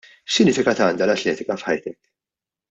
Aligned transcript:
X'sinifikat 0.35 0.81
għandha 0.85 1.07
l-atletika 1.09 1.59
f'ħajtek? 1.61 1.99